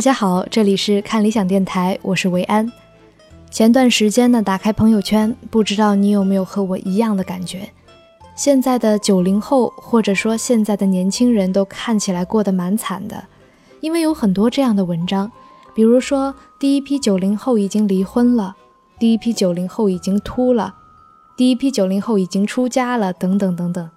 [0.00, 2.72] 大家好，这里是看理想电台，我是维安。
[3.50, 7.68] 前段时间呢，打开朋友圈，不知道你有没有和我一样的感觉？
[8.34, 13.24] 现在的九零后，或者说现在的年轻人都看起来过得蛮惨的，
[13.80, 15.30] 因为有很多这样的文章，
[15.74, 18.56] 比如说第一批九零后已经离婚了，
[18.98, 20.76] 第一批九零后已经秃了，
[21.36, 23.90] 第一批九零后已经出家了，等等等等。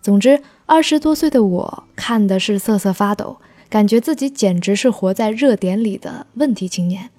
[0.00, 3.38] 总之，二十多岁的我看的是瑟瑟发抖，
[3.70, 7.10] 感觉自己简直是活在热点里的问题青年。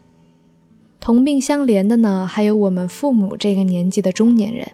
[0.99, 4.71] 同病相怜的呢，还有我们父母这个年纪的中年人。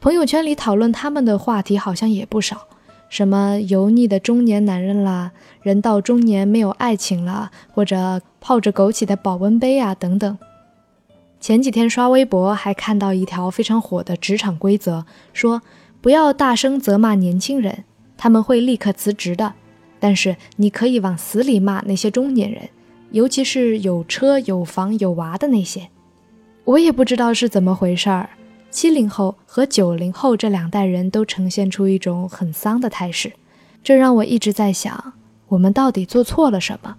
[0.00, 2.68] 朋友圈里讨论他们的话题好像也不少，
[3.08, 10.38] 什么油腻的中年男人啦，人到中年没有爱情了，或者泡着枸杞的保温杯啊等等。
[11.40, 15.62] 前几天刷微博还看到一条非常火的职场规则，说
[16.00, 17.84] 不要大声责骂年轻人，
[18.16, 19.54] 他们会立刻辞职的。
[20.00, 22.68] 但是你可以往死里骂那些中年人，
[23.10, 25.88] 尤其是有车有房有娃的那些。
[26.64, 28.28] 我也不知道是怎么回事儿。
[28.70, 33.32] 七零后和九零后这两代人都呈现出一种很丧的态势，
[33.82, 35.14] 这让我一直在想，
[35.48, 36.96] 我们到底做错了什么？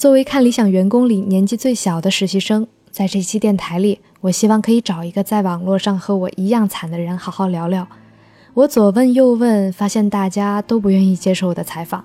[0.00, 2.66] 作为看理想员工里年纪最小的实习生。
[2.90, 7.86] 在这期电台里，我希望可以找一个在网络上和我一样惨的人好好聊聊。
[8.54, 12.02] 我左问右问，发现大家都不愿意接受我的采访。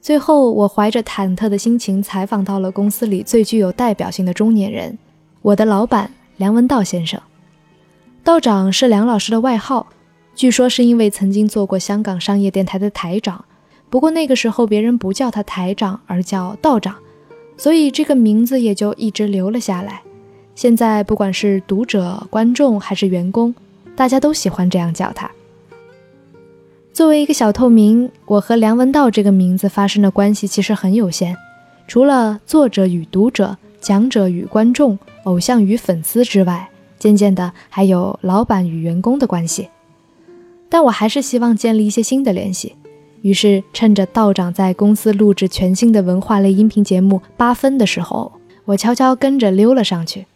[0.00, 4.98] 最后，我怀着忐忑的心情采访到了公司里最具有代表性的中年人——
[5.40, 7.20] 我的老板梁文道先生。
[8.24, 9.86] 道长是梁老师的外号，
[10.34, 13.44] 据说是因为曾经做过香港商业电台的台长。
[13.88, 16.96] 不过那个时候别人不叫他台长，而叫道长，
[17.56, 20.02] 所以这个名字也就一直留了下来。
[20.54, 23.54] 现在不管是读者、观众还是员工，
[23.94, 25.30] 大家都喜欢这样叫他。
[26.92, 31.36] 作为一个小透明，我和梁文道这个名字发生的关系其实很有限，
[31.86, 36.68] 除了作者与读者、讲者与观众、偶像与粉丝之外，
[36.98, 39.68] 渐渐的还有老板与员工的关系。
[40.70, 42.74] 但我还是希望建立一些新的联系，
[43.26, 48.30] 于是趁着道长在公司录制全新的文化类音频节目《八分》的时候，
[48.64, 50.26] 我悄悄跟着溜了上去。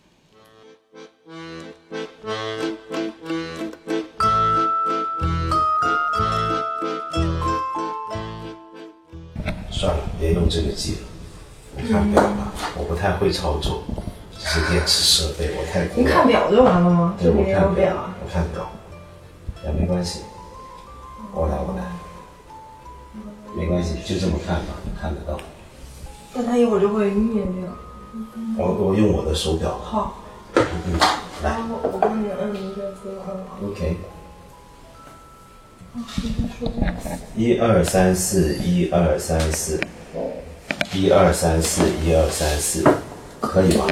[9.70, 10.98] 算了，别用这个记了。
[11.76, 13.84] 我看表吧，我不太会操作，
[14.36, 17.14] 这是电子设备，我太你看表就完了吗？
[17.22, 18.68] 对，我看表，我看表，
[19.64, 20.22] 也没关系。
[21.32, 21.84] 我来，我来，
[23.56, 25.38] 没关系，就这么看吧，看得到。
[26.32, 27.68] 但他一会儿就会灭掉。
[28.56, 29.76] 我我用我的手表。
[29.78, 30.22] 好。
[30.54, 30.98] 嗯，
[31.42, 31.58] 来。
[31.68, 33.18] 我我帮你摁一下字。
[33.66, 33.96] OK。
[37.34, 39.80] 一二三四，一二三四，
[40.94, 42.84] 一二三四，一二三四，
[43.40, 43.86] 可以吗？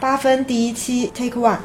[0.00, 1.58] 八分第一期，Take One。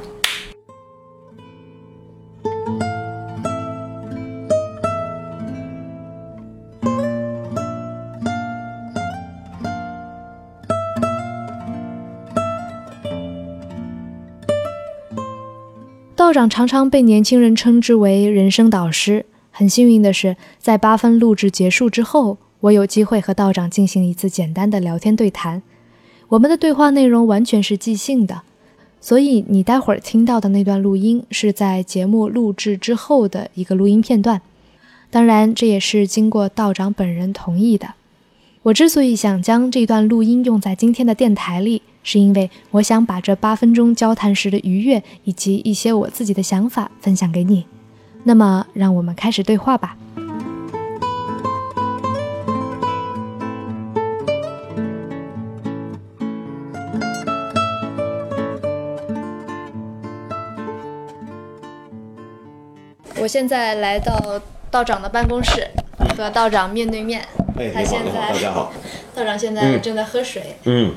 [16.25, 19.27] 道长常常被年轻人称之为人生导师。
[19.51, 25.61] 很幸运的是，在八分录制结束之后，我有机会和道长进行一次简单的聊天对谈。
[26.29, 28.41] 我们的对话内容完全是即兴的，
[28.99, 34.41] 所以你待会儿听到的那段录音是在节目录制之后的一个录音片段。
[35.11, 37.89] 当然，这也是经过道长本人同意的。
[38.65, 41.83] 我之所以想将这段录音用在今天的电台里。
[42.01, 47.67] 是因为我想把这八分钟交谈时的愉悦以及一些我自己的想法分享给你。
[48.23, 49.95] 那么，让我们开始对话吧。
[63.19, 64.41] 我现在来到
[64.71, 65.67] 道长的办公室，
[66.17, 67.23] 和道长面对面。
[67.57, 68.73] 哎，你好，你好，大家好。
[69.15, 70.43] 道长现在正在喝水。
[70.65, 70.93] 嗯。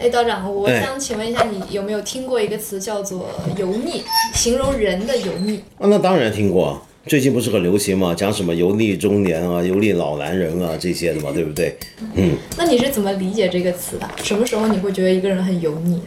[0.00, 3.28] 哎，道长，我想请问一下，你有没有听过一个词叫做
[3.58, 5.58] “油腻”，形容人的油腻？
[5.78, 8.14] 啊，那当然听过，最近不是很流行嘛？
[8.14, 11.76] 讲什么油腻中年啊，油腻老男人啊这些的嘛，对不对？
[12.14, 12.34] 嗯。
[12.56, 14.08] 那你是怎么理解这个词的？
[14.22, 16.00] 什么时候你会觉得一个人很油腻？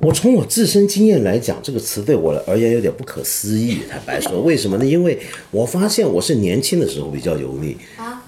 [0.00, 3.78] 我从我自身经验来讲，这个词对我而言有点不可思议。
[3.88, 4.84] 坦白说，为什么呢？
[4.84, 5.18] 因为
[5.50, 8.22] 我发现我是年轻的时候比较油腻啊。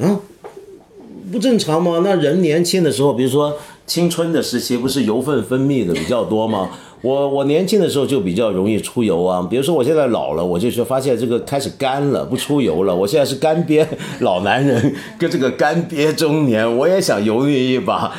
[1.32, 2.02] 不正常吗？
[2.04, 3.56] 那人年轻的时候，比如说
[3.86, 6.70] 青春的时期，不是油分分泌的比较多吗？
[7.02, 9.44] 我我年轻的时候就比较容易出油啊。
[9.50, 12.94] 比如说我现在老了，我就是发现这个开始干了，不出油了。
[12.94, 13.84] 我现在是干瘪
[14.20, 18.14] 老男人，跟这个干瘪中年，我也想油腻一把。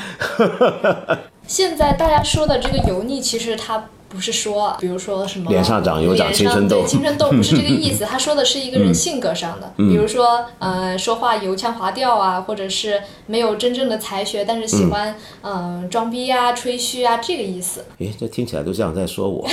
[1.48, 8.06] 现在大家说的这个油腻，其实它不是说，比如说什么脸上长油长青春痘对青春痘不是这个意思。
[8.10, 17.84] 他说的是一个人性格上的，比如说呃说话油腔滑调啊，或者是没有真正的才学，但是喜欢嗯、呃装逼啊、吹嘘啊这个意思。
[17.98, 19.46] 诶，这听起来都像在说我。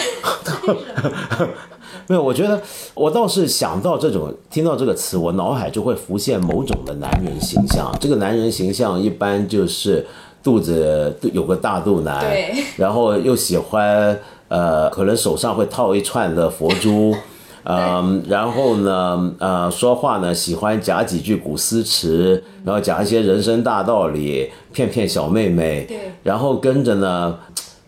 [2.06, 2.61] 没有，我觉得
[2.95, 7.95] 我倒是想到这种，听到这个词，我脑海就会浮现某种的男人形象。
[8.00, 10.06] 这个男人形象一般就是
[10.43, 14.19] 肚子有个大肚腩，对然后又喜欢
[14.49, 17.15] 呃，可能手上会套一串的佛珠。
[17.65, 25.85] 嗯，然后呢，呃，说话呢喜欢夹几句古诗词，然后讲一些人生大道理，骗骗小妹妹。
[25.89, 27.38] 对然后跟着呢，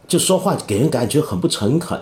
[0.06, 1.98] 就说话给人感觉很不诚恳，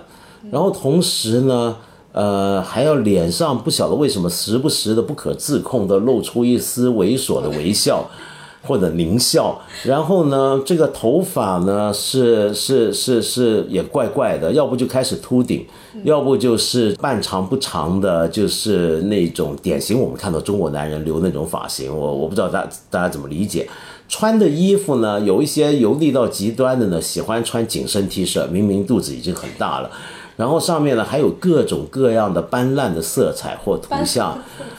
[0.51, 1.77] 然后同时呢，
[2.13, 8.05] 呃，还要脸上不晓得为什么时不时的不可自控的露出一丝猥琐的微笑。
[8.63, 15.67] 或者狞笑，然后呢，这个头发呢是是是是也怪怪的，要不就开始秃顶，
[16.05, 23.69] 要不就是半长不长的，就是那种典型我们看到中国男人留那种发型，我我不知道大大家怎么理解。
[24.09, 29.91] 穿的衣服呢，有一些油腻到极端的呢，喜欢穿紧身 T 恤，明明肚子已经很大了，
[30.37, 34.39] 然后上面呢还有各种各样的斑斓的色彩或图像，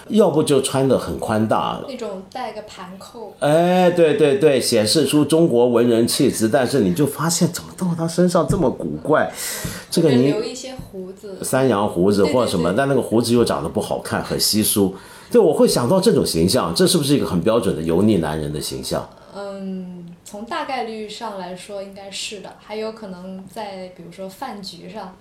[0.10, 9.32] 要不就穿的很宽大，那种带个盘扣，哎，对对对，显示出中国文人气质，但是你就发现怎么到他身上这么古怪，
[9.90, 12.78] 这个就你留一些胡子，三羊胡子或者什么，对对对。
[12.78, 14.96] 但那个胡子又长得不好看，很稀疏。
[15.32, 19.08] 对，我会想到这种形象，这是不是一个很标准的油腻男人的形象？
[19.36, 25.16] 嗯，从大概率上来说应该是的，还有可能在比如说饭局上，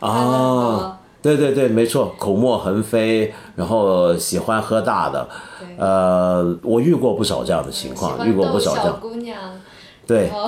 [0.00, 5.28] 啊，对对对，没错，口沫横飞，然后喜欢喝大的，
[5.78, 9.38] 呃，我遇过不少这样的情况，遇过不少这样，姑娘，
[10.06, 10.30] 对。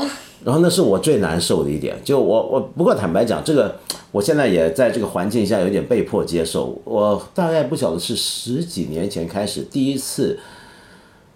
[0.44, 3.74] 然后那是我最难受的一点，就我我不过坦白讲，这个
[4.12, 6.80] 我现在也在这个环境下有点被迫接受。
[6.84, 10.38] 我大概不晓得是十几年前开始第一次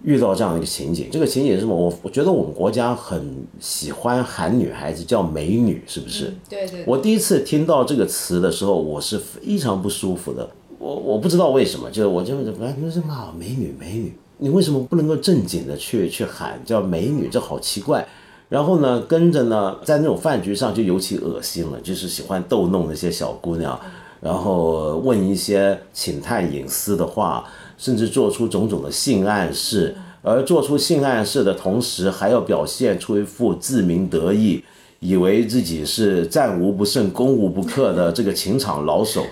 [0.02, 1.08] 遇到这样的一个情景。
[1.11, 1.75] 这个情景是什么？
[1.75, 6.32] 我我觉得我们国家很喜欢喊女孩子叫美女，是不是？
[6.49, 10.49] 对对，我第一次听到这个词的时候，我是非常不舒服的。
[10.79, 17.29] 我我不知道为什么，就是我就是哎，那什么美女美女，你为什么不能够正经的去去喊叫美女？
[17.29, 18.06] 这好奇怪。
[18.49, 23.79] 然后呢，跟着呢，在那种饭局上就尤其恶心了，就是喜欢逗弄那些小姑娘，
[24.20, 27.44] 然后问一些请探隐私的话，
[27.78, 29.96] 甚至做出种种的性暗示。
[30.22, 34.62] 而做出性暗示的同时，还要表现出一副自鸣得意，
[34.99, 39.22] 以为自己是战无不胜、攻无不克的这个情场老手，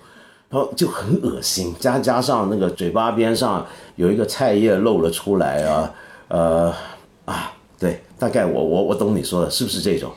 [0.49, 1.75] 然后就很恶心。
[1.79, 5.95] 加加上那个嘴巴边上有一个菜叶露了出来啊，
[6.29, 6.75] 呃
[7.27, 10.11] 啊，对，大概我我我懂你说的，是不是这种？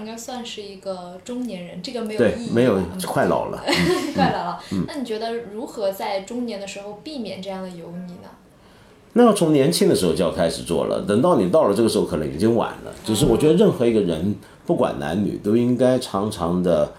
[0.00, 3.62] 应该算是一个中年人，这个没有对意义，没有嗯快老了。
[4.14, 4.60] 快老了。
[4.88, 8.28] 那你觉得如何在中年的时候避免这样的油腻呢？
[9.12, 12.92] 那要从年轻的时候就要开始做了，等到你到了这个时候，可能已经晚了。
[13.04, 16.92] 就是我觉得任何一个人，不管男女，都应该常常的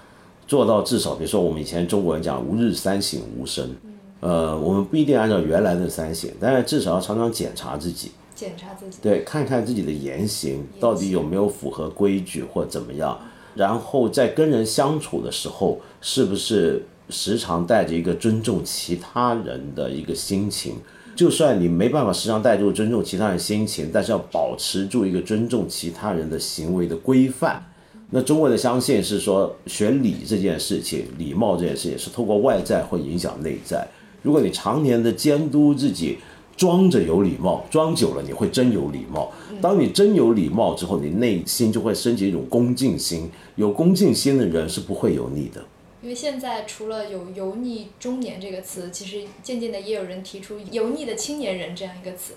[0.45, 3.73] 做到至少，比如说我们以前中国人讲“吾日三省吾身”，
[4.19, 8.97] 呃，我们不一定按照原来的三省，但是至少要常常检查自己，检查自己。
[9.03, 13.19] 对，看看自己的言行到底有没有符合规矩或怎么样，
[13.53, 20.77] 然后在跟人相处的时候，是不是时常带着一个尊重其他人的一个心情。
[21.15, 27.63] 就算你没办法时常带着尊重其他人心情，但是要保持住一个尊重其他人的行为的规范。
[28.09, 33.87] 那中国的相信是说，学礼这件事情，礼貌这件事情是透过外在会影响内在。
[34.23, 36.17] 如果你常年的监督自己，
[36.55, 39.31] 装着有礼貌，装久了你会真有礼貌。
[39.61, 43.29] 当你真有礼貌之后，你内心就会升起一种恭敬心。
[43.55, 45.63] 有恭敬心的人是不会油腻的。
[46.01, 52.33] 因为现在除了有“油腻中年”这个词，其实渐渐的也有人提出“油腻的青年人”这样一个词。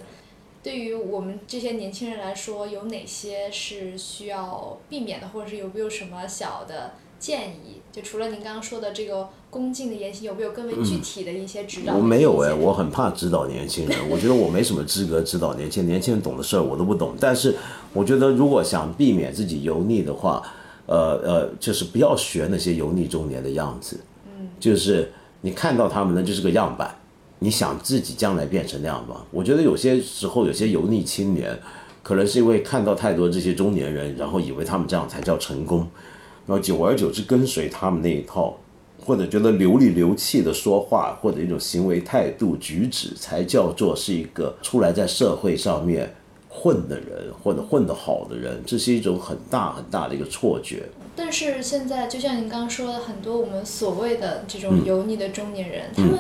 [0.63, 7.81] 对于我们这些年轻人来说，有哪些是需要避免的，或者是有没有什么小的建议？
[7.91, 11.95] 就除了您刚刚说的这个恭敬的言行，有没有更为具体的一些指导？
[11.95, 17.15] 我没有哎，我很怕指导年轻人，我觉得我没什么资格指导年轻人，年轻人懂的事儿我都不懂。
[17.19, 17.55] 但是
[17.95, 20.43] 我觉得如果想避免自己油腻的话，
[20.85, 24.01] 呃呃，就是不要学那些油腻中年的样子。
[24.27, 26.95] 嗯，就是你看到他们呢，就是个样板。
[27.41, 29.23] 你想自己将来变成那样吗？
[29.31, 31.59] 我觉得有些时候有些油腻青年，
[32.03, 35.87] 可能是因为看到太多这些中年人，然后以为他们这样才叫成功，
[36.47, 38.57] 然后久而久之跟随他们那一套，
[39.05, 46.15] 或者觉得流里流气的说话或者一种行为态度举止才叫做是一个出来在社会上面
[46.49, 50.85] 混的人或者混得好的人，这是一种很大很大的一个错觉。
[51.17, 56.19] 但是现在，就像您刚刚说的，很多我们所谓的这种嗯油腻的中年人，他们，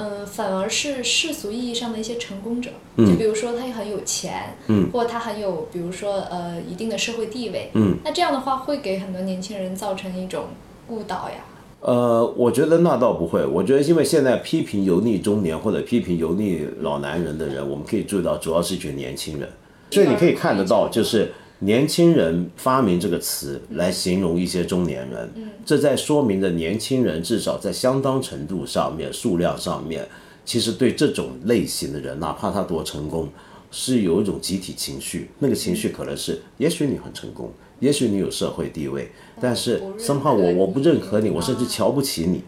[0.00, 2.70] 呃，反而是世俗意义上的一些成功者。
[2.96, 7.70] 嗯就比如说他很有钱，嗯或他很有，比如说呃一定的社会地位。
[7.74, 10.44] 嗯那这样的话，会给很多年轻人造成一种
[10.88, 11.44] 误导呀。
[11.80, 13.44] 呃，我觉得那倒不会。
[13.46, 19.48] 我觉得，因为现在批评油腻中年或者批评油腻老男人的人，我们可以注意到，主要是一群年轻人。
[19.90, 25.30] 所以你可以看得到，就是年轻人发明这个词来形容一些中年人，
[25.66, 30.08] 这在说明着年轻人至少在相当程度上面、数量上面，
[30.46, 33.28] 其实对这种类型的人，哪怕他多成功，
[33.70, 35.28] 是有一种集体情绪。
[35.38, 42.42] 那个情绪可能是，也许你很成功，也许你有社会地位，但是不认可 somehow 我我不认可你，我甚至瞧不起你。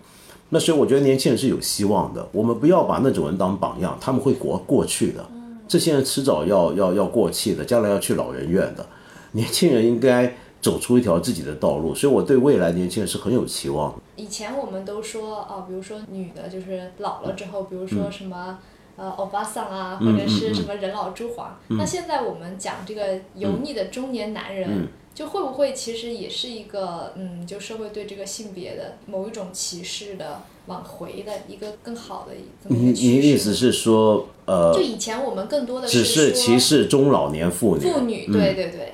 [0.49, 5.23] 那所以我觉得年轻人是有希望的，我们不要把那种人当榜样，他们会过过去的。
[5.69, 8.87] 这些人迟早要要要过气的，将来要去老人院的。
[9.33, 13.99] 年轻人应该走出一条自己的道路，所以我对未来年轻人是很有期望的。
[14.17, 18.59] 以前我们都说啊、比如说女的，就是老了之后，比如说什么。
[18.95, 21.59] 呃，欧巴桑啊，或者是什么人老珠黄。
[21.71, 33.07] 那现在我们讲这个油腻的中年男人，就会不会其实也是一个嗯，就社会对这个性别的某一种歧视的往回的一个更好的这么一你个趋势？
[33.09, 37.81] 你的意思是说，呃就，以前我们更多的只是歧视中老年妇女？
[37.81, 38.93] 妇女，对对对。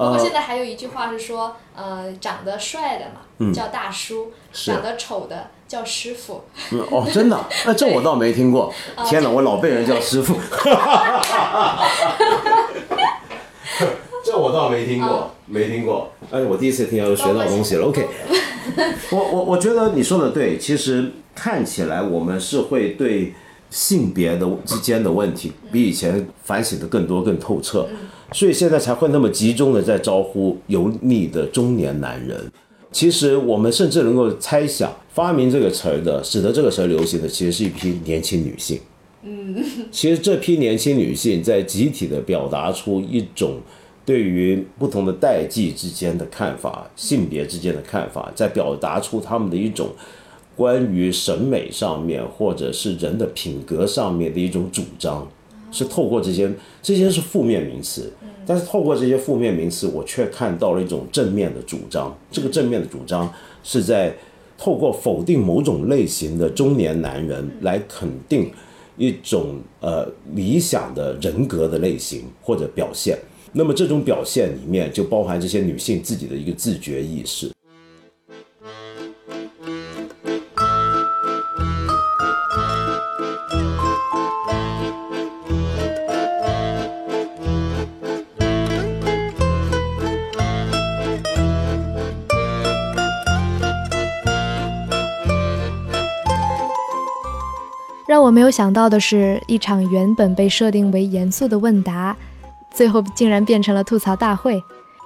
[0.00, 6.44] 包括现在还有一句话是说，呃，长得帅的嘛、叫大叔，长得丑的叫师傅。
[6.72, 7.38] 嗯哦，真的？
[7.66, 8.72] 那这我倒没听过。
[9.04, 10.34] 天哪，我老被人叫师傅。
[14.24, 16.12] 这我倒没听过，没听过。
[16.30, 17.86] 哎，我第一次听到，又学到东西了。
[17.86, 18.06] OK，
[19.12, 20.56] 我我我觉得你说的对。
[20.58, 23.34] 其实看起来我们是会对
[23.70, 27.86] 性别的之间的问题比以前反省的更多、更透彻，
[28.32, 32.50] 所以现在才会那么集中的在招呼油腻的中年男人。
[32.92, 38.80] 其实我们甚至能够猜想，发明这个词儿的，使得这个词儿流行的，其实是一批年轻女性。
[39.22, 39.54] 嗯，
[39.92, 43.60] 其实这批年轻女性在集体的表达出一种
[44.04, 49.90] 对于不同的代际之间的看法、性别之间的看法，在表达出他们的一种
[50.56, 55.30] 关于审美上面或者是人的品格上面的一种主张，
[55.70, 56.50] 是透过这些
[56.82, 58.12] 这些是负面名词，
[58.50, 62.12] 但是透过这些负面名词，我却看到了一种正面的主张。
[62.32, 64.12] 这个正面的主张是在
[64.58, 68.50] 透过否定某种类型的中年男人来肯定
[68.96, 70.04] 一种呃
[70.34, 73.16] 理想的人格的类型或者表现。
[73.52, 77.52] 那么这种表现里面就包含这些女性自己的一个自觉意识。
[98.10, 102.16] 让我没有想到的是，一场原本被设定为严肃的问答，
[102.74, 104.60] 最后竟然变成了吐槽大会。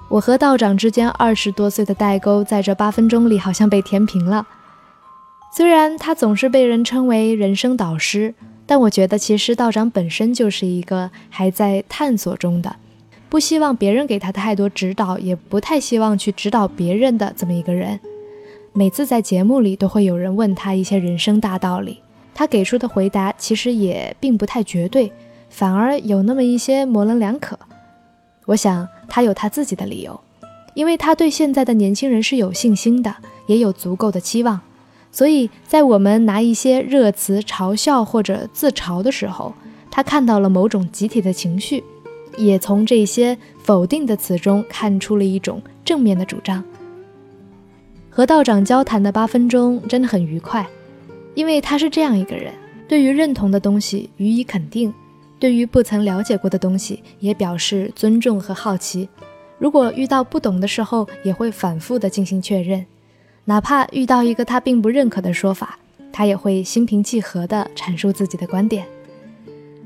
[0.08, 4.46] 我和道长之间二十多岁的代沟，在这八分钟里好像被填平了。
[5.54, 8.34] 虽然他总是被人称为人生导师，
[8.64, 12.74] 但我觉得其实道长本身就是一个还在探索中的，
[13.28, 18.00] 不希望别人给他太多指导，也不太希望去指导别人的这么一个人。
[18.72, 21.98] 每次在节目里都会有人问他一些人生大道理。
[22.34, 25.12] 他给出的回答其实也并不太绝对，
[25.48, 27.58] 反而有那么一些模棱两可。
[28.46, 30.20] 我想他有他自己的理由，
[30.74, 33.14] 因为他对现在的年轻人是有信心的，
[33.46, 34.60] 也有足够的期望。
[35.12, 39.54] 所以在我们拿一些热词嘲笑或者自嘲的时候，
[39.90, 41.84] 他看到了某种集体的情绪，
[42.36, 46.64] 也从这些否定的词中看出了一种正面的主张。
[48.10, 50.66] 和道长交谈的八分钟真的很愉快。
[51.34, 52.52] 因为他是这样一个人，
[52.86, 54.92] 对于认同的东西予以肯定，
[55.38, 59.08] 对于不曾了解过的东西也表示尊重和好奇。
[59.58, 62.84] 如果遇到不懂的时候，也会反复的进行确认，
[63.44, 65.78] 哪怕遇到一个他并不认可的说法，
[66.12, 68.86] 他也会心平气和地阐述自己的观点。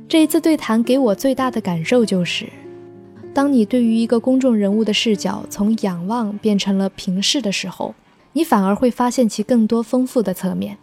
[0.09, 2.47] 这一次对谈给我最大的感受就是，
[3.35, 7.95] 当你对于一个公众人物的视角从仰望变成了平视的时候，
[8.33, 10.77] 你反而会发现其更多丰富的侧面。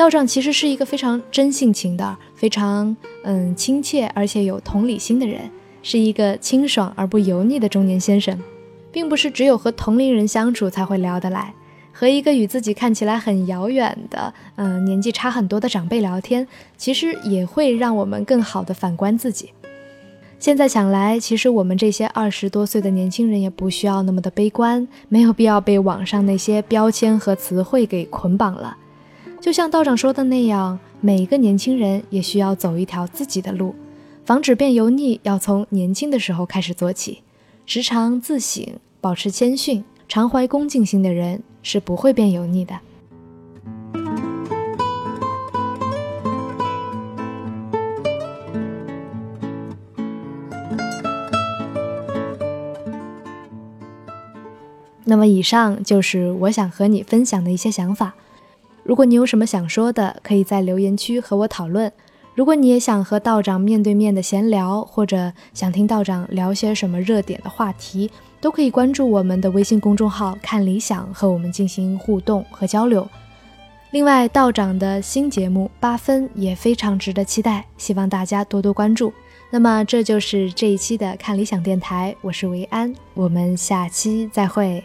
[0.00, 5.42] 道长其实是一个非常真性情的、非常嗯亲切而且有同理心的人，
[5.82, 8.40] 是一个清爽而不油腻的中年先生，
[8.90, 11.52] 并不是只有和同龄人相处才会聊得来。
[11.92, 19.50] 和一个与自己看起来很遥远的，嗯，年纪差很多的长辈聊天，其实也会让我们更好的反观自己。
[20.38, 28.78] 现在想来，其实我们这些二十多岁的年轻人也不需要那么的悲观，没有必要被网上那些标签和词汇给捆绑了。
[29.40, 33.74] 就像道长说的那样，每一个年轻人也需要走一条自己的路，
[34.24, 37.22] 防止变油腻，要从年轻的时候开始做起，
[37.66, 38.64] 时常自省，
[39.00, 41.42] 保持谦逊，常怀恭敬心的人。
[41.62, 42.74] 是不会变油腻的。
[55.04, 58.14] 那么，以上就是我想和你分享的一些想法。
[58.90, 61.92] 如果你有什么想说的，可以在留言区和我讨论。
[62.34, 73.08] 如果你也想和道长面对面的闲聊，或者想听道长聊些什么热点的话题，都可以关注我们的微信公众号“看理想”，和我们进行互动和交流。
[73.92, 79.12] 另外，道长的新节目《八分》也非常值得期待，希望大家多多关注。
[79.50, 84.84] 那么，这就是这一期的看理想电台，我是维安，我们下期再会。